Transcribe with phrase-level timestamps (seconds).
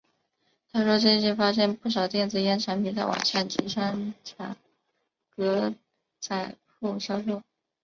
[0.71, 4.57] 他说最近发现不少电子烟产品在网上及商场
[5.35, 5.75] 格
[6.19, 7.43] 仔铺销售。